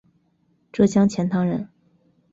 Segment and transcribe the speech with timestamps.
[0.71, 1.69] 浙江钱塘人。